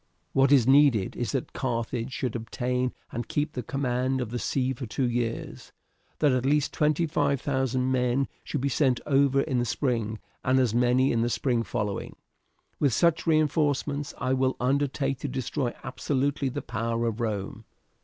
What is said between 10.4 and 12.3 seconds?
and as many in the spring following.